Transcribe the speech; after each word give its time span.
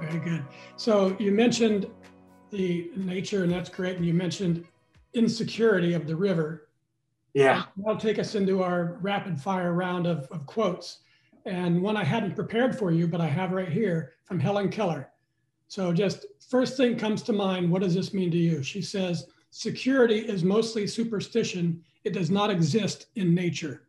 Very 0.00 0.18
good. 0.18 0.44
So 0.76 1.16
you 1.18 1.32
mentioned 1.32 1.86
the 2.50 2.90
nature, 2.96 3.42
and 3.42 3.52
that's 3.52 3.68
great. 3.68 3.96
And 3.96 4.06
you 4.06 4.14
mentioned 4.14 4.64
insecurity 5.14 5.94
of 5.94 6.06
the 6.06 6.14
river. 6.14 6.68
Yeah. 7.34 7.64
That'll 7.76 8.00
take 8.00 8.18
us 8.18 8.34
into 8.34 8.62
our 8.62 8.98
rapid 9.00 9.40
fire 9.40 9.72
round 9.72 10.06
of, 10.06 10.26
of 10.30 10.46
quotes. 10.46 10.98
And 11.44 11.82
one 11.82 11.96
I 11.96 12.04
hadn't 12.04 12.34
prepared 12.34 12.78
for 12.78 12.90
you, 12.90 13.06
but 13.06 13.20
I 13.20 13.26
have 13.26 13.52
right 13.52 13.68
here 13.68 14.12
from 14.24 14.40
Helen 14.40 14.68
Keller. 14.68 15.10
So 15.68 15.92
just 15.92 16.26
first 16.48 16.76
thing 16.76 16.96
comes 16.96 17.22
to 17.22 17.32
mind, 17.32 17.70
what 17.70 17.82
does 17.82 17.94
this 17.94 18.14
mean 18.14 18.30
to 18.30 18.36
you? 18.36 18.62
She 18.62 18.82
says, 18.82 19.26
security 19.50 20.18
is 20.18 20.44
mostly 20.44 20.86
superstition. 20.86 21.82
It 22.04 22.12
does 22.12 22.30
not 22.30 22.50
exist 22.50 23.06
in 23.16 23.34
nature. 23.34 23.82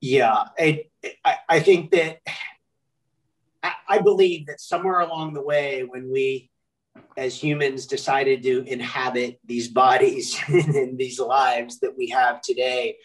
Yeah, 0.00 0.44
I, 0.58 0.86
I 1.48 1.60
think 1.60 1.92
that 1.92 2.20
I, 3.62 3.98
believe 4.00 4.46
that 4.46 4.60
somewhere 4.60 5.00
along 5.00 5.34
the 5.34 5.42
way, 5.42 5.84
when 5.84 6.10
we 6.10 6.50
as 7.16 7.42
humans 7.42 7.86
decided 7.86 8.42
to 8.42 8.62
inhabit 8.64 9.38
these 9.44 9.68
bodies 9.68 10.38
and 10.48 10.98
these 10.98 11.20
lives 11.20 11.78
that 11.80 11.96
we 11.96 12.08
have 12.08 12.40
today, 12.40 12.96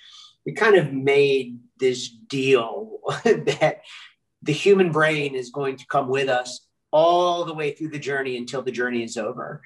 we 0.46 0.54
kind 0.54 0.76
of 0.76 0.94
made 0.94 1.60
this 1.80 2.10
deal 2.10 3.00
that 3.24 3.82
the 4.42 4.54
human 4.54 4.92
brain 4.92 5.36
is 5.36 5.50
going 5.50 5.78
to 5.78 5.86
come 5.88 6.08
with 6.10 6.30
us 6.30 6.68
all 6.92 7.46
the 7.46 7.54
way 7.54 7.72
through 7.72 7.90
the 7.90 8.00
journey 8.00 8.38
until 8.38 8.62
the 8.62 8.72
journey 8.72 9.04
is 9.04 9.18
over. 9.18 9.62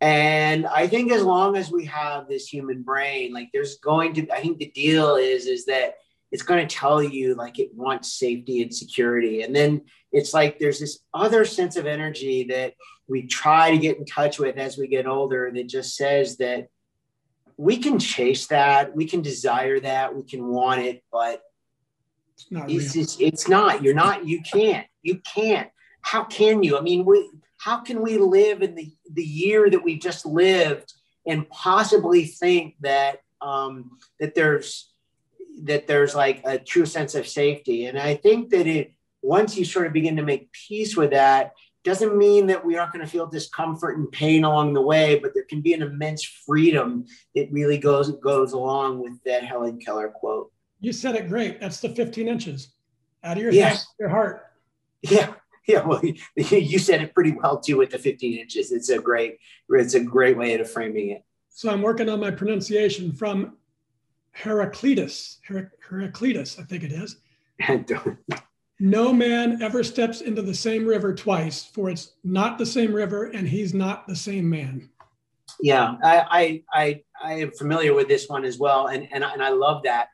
And 0.00 0.66
I 0.66 0.88
think 0.88 1.12
as 1.12 1.22
long 1.22 1.56
as 1.56 1.70
we 1.70 1.84
have 1.86 2.28
this 2.28 2.46
human 2.46 2.82
brain, 2.82 3.32
like 3.32 3.50
there's 3.52 3.78
going 3.78 4.14
to, 4.14 4.28
I 4.30 4.40
think 4.40 4.58
the 4.58 4.70
deal 4.70 5.16
is, 5.16 5.46
is 5.46 5.66
that 5.66 5.94
it's 6.32 6.42
going 6.42 6.66
to 6.66 6.74
tell 6.74 7.02
you 7.02 7.34
like 7.34 7.58
it 7.58 7.74
wants 7.74 8.14
safety 8.14 8.62
and 8.62 8.74
security. 8.74 9.42
And 9.42 9.54
then 9.54 9.82
it's 10.10 10.32
like 10.32 10.58
there's 10.58 10.80
this 10.80 11.00
other 11.12 11.44
sense 11.44 11.76
of 11.76 11.86
energy 11.86 12.44
that 12.44 12.74
we 13.06 13.26
try 13.26 13.70
to 13.70 13.78
get 13.78 13.98
in 13.98 14.06
touch 14.06 14.38
with 14.38 14.56
as 14.56 14.78
we 14.78 14.88
get 14.88 15.06
older 15.06 15.50
that 15.54 15.68
just 15.68 15.94
says 15.94 16.38
that 16.38 16.68
we 17.58 17.76
can 17.76 17.98
chase 17.98 18.46
that, 18.46 18.96
we 18.96 19.04
can 19.04 19.20
desire 19.20 19.78
that, 19.80 20.16
we 20.16 20.24
can 20.24 20.46
want 20.46 20.80
it, 20.80 21.04
but 21.12 21.42
it's 22.34 22.50
not. 22.50 22.70
It's, 22.70 22.94
just, 22.94 23.20
it's 23.20 23.48
not. 23.48 23.82
You're 23.82 23.94
not. 23.94 24.26
You 24.26 24.40
can't. 24.40 24.86
You 25.02 25.18
can't. 25.18 25.68
How 26.00 26.24
can 26.24 26.62
you? 26.62 26.78
I 26.78 26.80
mean, 26.80 27.04
we. 27.04 27.30
How 27.58 27.78
can 27.78 28.02
we 28.02 28.18
live 28.18 28.62
in 28.62 28.74
the 28.74 28.90
the 29.12 29.22
year 29.22 29.70
that 29.70 29.84
we 29.84 29.98
just 29.98 30.26
lived 30.26 30.92
and 31.26 31.48
possibly 31.50 32.24
think 32.24 32.74
that 32.80 33.20
um, 33.40 33.98
that 34.18 34.34
there's 34.34 34.91
that 35.64 35.86
there's 35.86 36.14
like 36.14 36.40
a 36.44 36.58
true 36.58 36.86
sense 36.86 37.14
of 37.14 37.26
safety? 37.26 37.86
And 37.86 37.98
I 37.98 38.14
think 38.14 38.50
that 38.50 38.66
it 38.66 38.94
once 39.22 39.56
you 39.56 39.64
sort 39.64 39.86
of 39.86 39.92
begin 39.92 40.16
to 40.16 40.22
make 40.22 40.52
peace 40.52 40.96
with 40.96 41.10
that, 41.10 41.52
doesn't 41.84 42.16
mean 42.16 42.46
that 42.46 42.64
we 42.64 42.76
aren't 42.76 42.92
going 42.92 43.04
to 43.04 43.10
feel 43.10 43.26
discomfort 43.26 43.96
and 43.96 44.10
pain 44.12 44.44
along 44.44 44.72
the 44.72 44.80
way, 44.80 45.18
but 45.18 45.34
there 45.34 45.44
can 45.44 45.60
be 45.60 45.72
an 45.72 45.82
immense 45.82 46.22
freedom 46.24 47.06
that 47.34 47.50
really 47.50 47.78
goes 47.78 48.10
goes 48.18 48.52
along 48.52 49.00
with 49.00 49.22
that 49.24 49.44
Helen 49.44 49.80
Keller 49.80 50.08
quote. 50.08 50.52
You 50.80 50.92
said 50.92 51.16
it 51.16 51.28
great. 51.28 51.60
That's 51.60 51.80
the 51.80 51.88
15 51.88 52.28
inches 52.28 52.72
out 53.24 53.36
of 53.36 53.42
your 53.42 53.52
yes. 53.52 53.78
head, 53.78 53.86
your 53.98 54.08
heart. 54.08 54.46
Yeah. 55.02 55.34
Yeah, 55.64 55.86
well, 55.86 56.02
you 56.36 56.78
said 56.80 57.02
it 57.02 57.14
pretty 57.14 57.32
well 57.32 57.60
too 57.60 57.76
with 57.76 57.90
the 57.90 57.98
15 57.98 58.36
inches. 58.36 58.72
It's 58.72 58.88
a 58.88 58.98
great, 58.98 59.38
it's 59.68 59.94
a 59.94 60.00
great 60.00 60.36
way 60.36 60.54
of 60.54 60.68
framing 60.68 61.10
it. 61.10 61.24
So 61.50 61.70
I'm 61.70 61.82
working 61.82 62.08
on 62.08 62.18
my 62.18 62.32
pronunciation 62.32 63.12
from 63.12 63.56
Heraclitus. 64.32 65.38
Heraclitus, 65.88 66.58
I 66.58 66.62
think 66.62 66.84
it 66.84 66.92
is. 66.92 67.16
no 68.80 69.12
man 69.12 69.62
ever 69.62 69.84
steps 69.84 70.20
into 70.20 70.42
the 70.42 70.54
same 70.54 70.86
river 70.86 71.14
twice, 71.14 71.64
for 71.64 71.90
it's 71.90 72.14
not 72.24 72.58
the 72.58 72.66
same 72.66 72.92
river, 72.92 73.26
and 73.26 73.48
he's 73.48 73.74
not 73.74 74.06
the 74.06 74.16
same 74.16 74.48
man. 74.48 74.88
Yeah, 75.60 75.96
I 76.02 76.24
I 76.30 76.62
I, 76.72 77.02
I 77.22 77.32
am 77.34 77.52
familiar 77.52 77.94
with 77.94 78.08
this 78.08 78.28
one 78.28 78.44
as 78.44 78.58
well, 78.58 78.88
and 78.88 79.06
and 79.12 79.22
and 79.22 79.42
I 79.42 79.50
love 79.50 79.82
that. 79.84 80.08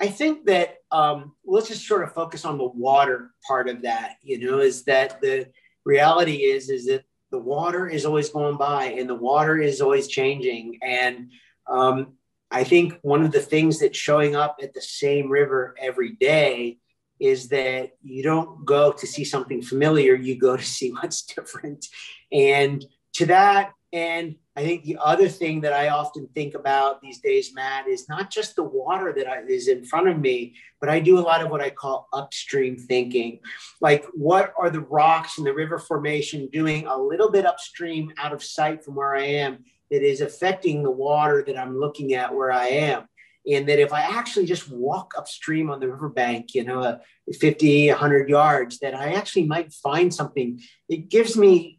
I 0.00 0.06
think 0.06 0.46
that 0.46 0.78
um, 0.90 1.34
let's 1.44 1.68
just 1.68 1.86
sort 1.86 2.04
of 2.04 2.12
focus 2.12 2.44
on 2.44 2.58
the 2.58 2.64
water 2.64 3.32
part 3.46 3.68
of 3.68 3.82
that. 3.82 4.16
You 4.22 4.38
know, 4.38 4.60
is 4.60 4.84
that 4.84 5.20
the 5.20 5.48
reality 5.84 6.44
is 6.44 6.70
is 6.70 6.86
that 6.86 7.04
the 7.34 7.38
water 7.40 7.88
is 7.88 8.06
always 8.06 8.30
going 8.30 8.56
by 8.56 8.84
and 8.84 9.08
the 9.08 9.14
water 9.14 9.58
is 9.58 9.80
always 9.80 10.06
changing. 10.06 10.78
And 10.82 11.32
um, 11.66 12.12
I 12.54 12.62
think 12.62 12.98
one 13.02 13.24
of 13.24 13.32
the 13.32 13.40
things 13.40 13.80
that's 13.80 13.98
showing 13.98 14.36
up 14.36 14.58
at 14.62 14.74
the 14.74 14.80
same 14.80 15.28
river 15.28 15.74
every 15.80 16.12
day 16.12 16.78
is 17.18 17.48
that 17.48 17.90
you 18.02 18.22
don't 18.22 18.64
go 18.64 18.92
to 18.92 19.06
see 19.06 19.24
something 19.24 19.60
familiar, 19.60 20.14
you 20.14 20.38
go 20.38 20.56
to 20.56 20.62
see 20.76 20.90
what's 20.92 21.22
different. 21.22 21.86
And 22.30 22.84
to 23.14 23.26
that 23.26 23.72
and 23.92 24.34
I 24.56 24.64
think 24.64 24.82
the 24.82 24.98
other 25.00 25.28
thing 25.28 25.60
that 25.60 25.72
I 25.72 25.90
often 25.90 26.28
think 26.34 26.54
about 26.54 27.00
these 27.00 27.20
days, 27.20 27.54
Matt, 27.54 27.86
is 27.86 28.08
not 28.08 28.28
just 28.28 28.56
the 28.56 28.64
water 28.64 29.12
that 29.16 29.28
I, 29.28 29.42
is 29.42 29.68
in 29.68 29.84
front 29.84 30.08
of 30.08 30.18
me, 30.18 30.54
but 30.80 30.88
I 30.88 30.98
do 30.98 31.16
a 31.16 31.20
lot 31.20 31.42
of 31.42 31.48
what 31.48 31.60
I 31.60 31.70
call 31.70 32.08
upstream 32.12 32.76
thinking. 32.76 33.38
Like, 33.80 34.04
what 34.12 34.52
are 34.58 34.68
the 34.68 34.80
rocks 34.80 35.38
in 35.38 35.44
the 35.44 35.54
river 35.54 35.78
formation 35.78 36.48
doing 36.52 36.88
a 36.88 36.98
little 36.98 37.30
bit 37.30 37.46
upstream 37.46 38.12
out 38.18 38.32
of 38.32 38.42
sight 38.42 38.84
from 38.84 38.96
where 38.96 39.14
I 39.14 39.26
am 39.26 39.64
that 39.94 40.02
is 40.02 40.20
affecting 40.20 40.82
the 40.82 40.90
water 40.90 41.44
that 41.46 41.56
I'm 41.56 41.78
looking 41.78 42.14
at 42.14 42.34
where 42.34 42.50
I 42.50 42.66
am? 42.66 43.04
And 43.50 43.68
that 43.68 43.78
if 43.78 43.92
I 43.92 44.00
actually 44.00 44.46
just 44.46 44.70
walk 44.70 45.14
upstream 45.16 45.70
on 45.70 45.78
the 45.78 45.88
riverbank, 45.88 46.54
you 46.54 46.64
know, 46.64 46.80
uh, 46.80 46.98
50, 47.38 47.90
100 47.90 48.28
yards, 48.28 48.78
that 48.80 48.94
I 48.94 49.12
actually 49.12 49.44
might 49.44 49.72
find 49.72 50.12
something. 50.12 50.60
It 50.88 51.08
gives 51.10 51.36
me 51.36 51.78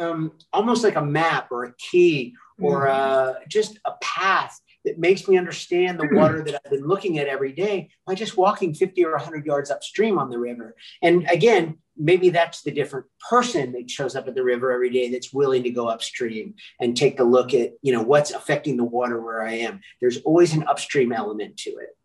um, 0.00 0.32
almost 0.52 0.82
like 0.82 0.96
a 0.96 1.04
map 1.04 1.48
or 1.52 1.64
a 1.64 1.74
key 1.76 2.34
or 2.58 2.88
uh, 2.88 3.34
just 3.48 3.78
a 3.84 3.92
path 4.02 4.58
that 4.86 4.98
makes 4.98 5.28
me 5.28 5.36
understand 5.36 5.98
the 5.98 6.06
hmm. 6.06 6.16
water 6.16 6.42
that 6.42 6.54
I've 6.64 6.70
been 6.70 6.86
looking 6.86 7.18
at 7.18 7.26
every 7.26 7.52
day 7.52 7.90
by 8.06 8.14
just 8.14 8.36
walking 8.36 8.72
50 8.72 9.04
or 9.04 9.12
100 9.12 9.44
yards 9.44 9.70
upstream 9.70 10.18
on 10.18 10.30
the 10.30 10.38
river. 10.38 10.74
And 11.02 11.28
again, 11.28 11.78
maybe 11.96 12.30
that's 12.30 12.62
the 12.62 12.70
different 12.70 13.06
person 13.28 13.72
that 13.72 13.90
shows 13.90 14.16
up 14.16 14.28
at 14.28 14.34
the 14.34 14.44
river 14.44 14.72
every 14.72 14.90
day 14.90 15.10
that's 15.10 15.32
willing 15.32 15.64
to 15.64 15.70
go 15.70 15.88
upstream 15.88 16.54
and 16.80 16.96
take 16.96 17.20
a 17.20 17.24
look 17.24 17.52
at, 17.52 17.72
you 17.82 17.92
know, 17.92 18.02
what's 18.02 18.30
affecting 18.30 18.76
the 18.76 18.84
water 18.84 19.20
where 19.20 19.42
I 19.42 19.54
am. 19.54 19.80
There's 20.00 20.18
always 20.18 20.54
an 20.54 20.66
upstream 20.68 21.12
element 21.12 21.56
to 21.58 21.70
it. 21.70 21.96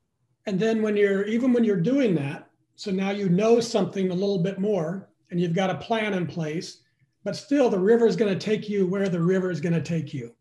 And 0.48 0.60
then 0.60 0.82
when 0.82 0.98
you're, 0.98 1.26
even 1.26 1.54
when 1.54 1.64
you're 1.64 1.78
doing 1.78 2.16
that, 2.16 2.48
so 2.76 2.90
now 2.90 3.12
you 3.12 3.30
know 3.30 3.60
something 3.60 4.10
a 4.10 4.16
little 4.16 4.40
bit 4.40 4.60
more 4.60 5.08
and 5.30 5.40
you've 5.40 5.54
got 5.54 5.70
a 5.70 5.76
plan 5.76 6.16
in 6.16 6.26
place 6.26 6.82
but 7.24 7.36
still 7.36 7.70
the 7.70 7.80
river 7.80 8.08
is 8.08 8.16
going 8.16 8.34
to 8.34 8.46
take 8.46 8.68
you 8.68 8.88
where 8.88 9.08
the 9.08 9.22
river 9.22 9.52
is 9.52 9.62
going 9.62 9.74
to 9.74 9.82
take 9.82 10.14
you 10.14 10.34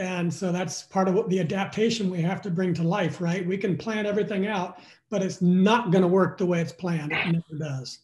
and 0.00 0.32
so 0.32 0.50
that's 0.50 0.82
part 0.82 1.08
of 1.08 1.14
what 1.14 1.28
the 1.28 1.38
adaptation 1.40 2.10
we 2.10 2.22
have 2.22 2.40
to 2.40 2.50
bring 2.50 2.72
to 2.74 2.82
life 2.82 3.20
right? 3.20 3.46
We 3.46 3.58
can 3.58 3.76
plan 3.76 4.06
everything 4.06 4.46
out 4.46 4.80
but 5.10 5.22
it's 5.22 5.42
not 5.42 5.90
going 5.90 6.02
to 6.02 6.08
work 6.08 6.38
the 6.38 6.46
way 6.46 6.60
it's 6.60 6.72
planned. 6.72 7.12
It 7.12 7.26
never 7.26 7.58
does. 7.58 7.98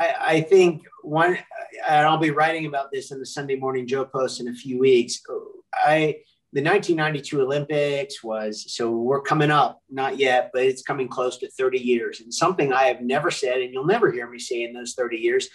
I, 0.00 0.14
I 0.20 0.40
think 0.42 0.82
one 1.02 1.38
and 1.88 2.06
i'll 2.06 2.18
be 2.18 2.30
writing 2.30 2.66
about 2.66 2.90
this 2.92 3.10
in 3.10 3.18
the 3.18 3.26
sunday 3.26 3.56
morning 3.56 3.86
joe 3.86 4.04
post 4.04 4.40
in 4.40 4.48
a 4.48 4.54
few 4.54 4.78
weeks. 4.78 5.20
I 5.72 6.16
the 6.52 6.62
1992 6.62 7.40
olympics 7.40 8.22
was 8.22 8.74
so 8.74 8.90
we're 8.90 9.22
coming 9.22 9.50
up 9.50 9.82
not 9.88 10.18
yet 10.18 10.50
but 10.52 10.62
it's 10.62 10.82
coming 10.82 11.08
close 11.08 11.38
to 11.38 11.50
30 11.50 11.78
years. 11.78 12.20
And 12.20 12.32
something 12.32 12.72
i 12.72 12.84
have 12.84 13.00
never 13.00 13.30
said 13.30 13.60
and 13.60 13.72
you'll 13.72 13.86
never 13.86 14.10
hear 14.12 14.28
me 14.28 14.38
say 14.38 14.64
in 14.64 14.72
those 14.72 14.94
30 14.94 15.16
years 15.16 15.48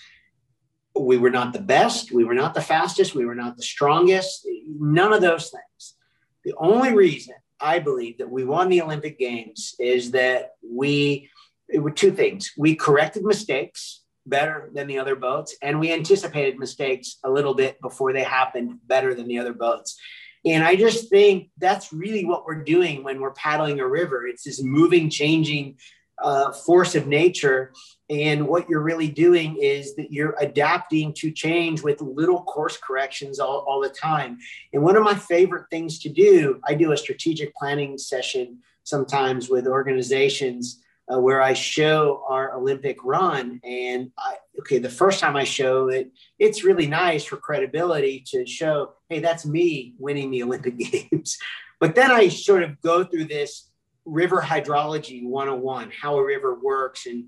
we 0.98 1.18
were 1.18 1.30
not 1.30 1.54
the 1.54 1.62
best, 1.62 2.12
we 2.12 2.24
were 2.24 2.34
not 2.34 2.54
the 2.54 2.62
fastest, 2.62 3.16
we 3.16 3.26
were 3.26 3.36
not 3.36 3.58
the 3.58 3.64
strongest, 3.64 4.48
none 4.80 5.14
of 5.14 5.22
those 5.22 5.50
things. 5.50 5.96
The 6.44 6.54
only 6.58 6.94
reason 6.94 7.36
I 7.60 7.80
believe 7.80 8.20
that 8.20 8.30
we 8.30 8.46
won 8.46 8.70
the 8.70 8.82
Olympic 8.82 9.20
Games 9.20 9.76
is 9.80 10.12
that 10.12 10.52
we, 10.64 11.30
it 11.68 11.80
were 11.80 11.92
two 11.92 12.12
things. 12.12 12.52
We 12.58 12.76
corrected 12.76 13.24
mistakes 13.24 14.04
better 14.26 14.70
than 14.74 14.88
the 14.88 15.00
other 15.00 15.16
boats, 15.16 15.56
and 15.62 15.80
we 15.80 15.92
anticipated 15.92 16.58
mistakes 16.58 17.18
a 17.24 17.30
little 17.30 17.54
bit 17.54 17.80
before 17.82 18.14
they 18.14 18.24
happened 18.24 18.80
better 18.86 19.14
than 19.14 19.28
the 19.28 19.40
other 19.40 19.54
boats. 19.54 20.00
And 20.46 20.64
I 20.64 20.76
just 20.76 21.10
think 21.10 21.50
that's 21.58 21.92
really 21.92 22.24
what 22.24 22.46
we're 22.46 22.64
doing 22.64 23.04
when 23.04 23.20
we're 23.20 23.34
paddling 23.34 23.80
a 23.80 23.88
river. 23.88 24.28
It's 24.28 24.44
this 24.44 24.62
moving, 24.62 25.10
changing 25.10 25.78
uh, 26.22 26.52
force 26.52 26.96
of 26.96 27.08
nature. 27.08 27.74
And 28.10 28.48
what 28.48 28.70
you're 28.70 28.82
really 28.82 29.10
doing 29.10 29.58
is 29.62 29.96
that 29.96 30.12
you're 30.12 30.36
adapting 30.40 31.14
to 31.16 31.32
change 31.32 31.82
with 31.82 32.02
little 32.02 32.44
course 32.44 32.78
corrections 32.78 33.40
all, 33.40 33.66
all 33.68 33.82
the 33.82 33.90
time. 33.90 34.38
And 34.74 34.84
one 34.84 34.96
of 34.96 35.04
my 35.04 35.16
favorite 35.16 35.66
things 35.70 36.00
to 36.00 36.10
do, 36.10 36.60
I 36.68 36.76
do 36.76 36.92
a 36.92 36.98
strategic 36.98 37.54
planning 37.56 37.98
session 37.98 38.60
sometimes 38.84 39.50
with 39.50 39.68
organizations 39.68 40.82
uh, 41.12 41.20
where 41.20 41.42
I 41.42 41.54
show 41.54 42.24
our 42.28 42.56
Olympic 42.56 42.98
run. 43.04 43.60
And 43.64 44.12
I, 44.18 44.36
okay, 44.60 44.80
the 44.80 44.90
first 44.90 45.20
time 45.20 45.36
I 45.36 45.44
show 45.44 45.90
it, 45.90 46.12
it's 46.40 46.64
really 46.64 46.88
nice 46.88 47.26
for 47.26 47.38
credibility 47.38 48.24
to 48.28 48.46
show, 48.46 48.94
hey, 49.10 49.20
that's 49.20 49.46
me 49.46 49.94
winning 50.00 50.32
the 50.32 50.44
Olympic 50.44 50.78
Games. 51.12 51.38
But 51.80 51.96
then 51.96 52.12
I 52.12 52.30
sort 52.30 52.64
of 52.64 52.80
go 52.82 53.04
through 53.04 53.26
this 53.26 53.70
river 54.06 54.42
hydrology 54.42 55.24
101, 55.24 55.92
how 55.92 56.18
a 56.18 56.24
river 56.24 56.56
works 56.56 57.06
and 57.06 57.26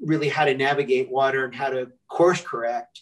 really 0.00 0.28
how 0.28 0.44
to 0.44 0.54
navigate 0.54 1.10
water 1.10 1.44
and 1.44 1.54
how 1.54 1.70
to 1.70 1.88
course 2.08 2.40
correct. 2.40 3.00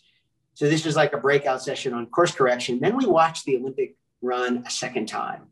So 0.54 0.68
this 0.68 0.84
was 0.84 0.96
like 0.96 1.12
a 1.12 1.18
breakout 1.18 1.62
session 1.62 1.92
on 1.94 2.06
course 2.06 2.32
correction. 2.32 2.80
Then 2.80 2.96
we 2.96 3.06
watched 3.06 3.44
the 3.44 3.56
Olympic 3.56 3.96
run 4.20 4.64
a 4.66 4.70
second 4.70 5.06
time. 5.06 5.42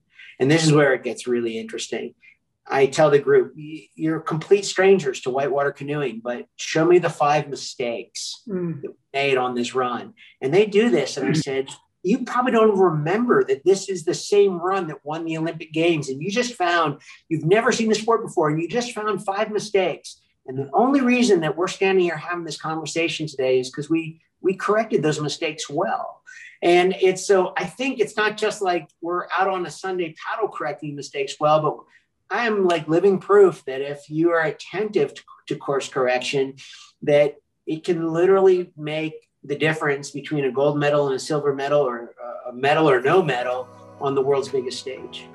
And 0.41 0.51
this 0.51 0.65
is 0.65 0.73
where 0.73 0.93
it 0.95 1.05
gets 1.05 1.27
really 1.27 1.59
interesting. 1.59 2.15
I 2.69 2.87
tell 2.87 3.11
the 3.11 3.21
group, 3.21 3.55
you're 3.57 4.21
complete 4.21 4.65
strangers 4.65 5.21
to 5.21 5.31
whitewater 5.31 5.71
canoeing, 5.71 6.21
but 6.23 6.47
show 6.57 6.85
me 6.85 6.99
the 6.99 7.09
five 7.09 7.49
mistakes 7.49 8.43
mm. 8.49 8.83
made 9.13 9.37
on 9.37 9.55
this 9.55 9.75
run. 9.75 10.15
And 10.43 10.53
they 10.53 10.67
do 10.67 10.91
this. 10.91 11.17
And 11.17 11.29
I 11.29 11.33
said, 11.33 11.69
you 12.07 12.25
probably 12.25 12.53
don't 12.53 12.79
remember 12.79 13.43
that 13.45 13.65
this 13.65 13.89
is 13.89 14.05
the 14.05 14.15
same 14.15 14.59
run 14.61 14.87
that 14.87 15.05
won 15.05 15.25
the 15.25 15.37
Olympic 15.37 15.73
Games. 15.73 16.09
And 16.09 16.23
you 16.23 16.31
just 16.31 16.55
found, 16.55 17.01
you've 17.29 17.45
never 17.45 17.73
seen 17.73 17.89
the 17.89 17.97
sport 17.97 18.23
before, 18.23 18.49
and 18.49 18.63
you 18.63 18.69
just 18.69 18.93
found 18.93 19.25
five 19.25 19.51
mistakes. 19.51 20.21
And 20.47 20.57
the 20.57 20.71
only 20.73 21.01
reason 21.01 21.41
that 21.41 21.57
we're 21.57 21.67
standing 21.67 22.05
here 22.05 22.17
having 22.17 22.45
this 22.45 22.61
conversation 22.61 23.27
today 23.27 23.59
is 23.59 23.71
because 23.71 23.91
we 23.91 24.21
we 24.41 24.55
corrected 24.55 25.03
those 25.03 25.21
mistakes 25.21 25.69
well. 25.69 26.23
And 26.63 26.95
it's 27.01 27.27
so 27.27 27.53
I 27.57 27.65
think 27.65 27.99
it's 27.99 28.17
not 28.17 28.37
just 28.37 28.63
like 28.63 28.89
we're 29.01 29.27
out 29.37 29.49
on 29.49 29.67
a 29.67 29.71
Sunday 29.71 30.15
paddle 30.25 30.49
correcting 30.49 30.95
mistakes 30.95 31.35
well, 31.41 31.61
but 31.61 32.37
I 32.39 32.47
am 32.47 32.69
like 32.69 32.87
living 32.87 33.19
proof 33.19 33.65
that 33.65 33.81
if 33.81 34.09
you 34.09 34.31
are 34.31 34.43
attentive 34.43 35.15
to, 35.15 35.23
to 35.49 35.57
course 35.57 35.89
correction, 35.89 36.55
that 37.03 37.37
it 37.67 37.83
can 37.83 38.13
literally 38.13 38.71
make 38.77 39.26
the 39.47 39.57
difference 39.57 40.11
between 40.11 40.45
a 40.45 40.51
gold 40.51 40.79
medal 40.79 41.07
and 41.07 41.17
a 41.17 41.19
silver 41.19 41.55
medal 41.55 41.81
or 41.81 42.15
a 42.47 42.53
medal 42.53 42.89
or 42.89 43.01
no 43.01 43.23
medal 43.23 43.69
on 44.01 44.15
the 44.15 44.23
world's 44.23 44.49
biggest 44.49 44.79
stage. 44.79 45.27